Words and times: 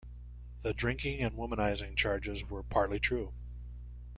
The 0.63 0.73
drinking 0.73 1.19
and 1.21 1.37
womanizing 1.37 1.95
charges 1.95 2.43
were 2.49 2.63
partly 2.63 2.99
true. 2.99 3.35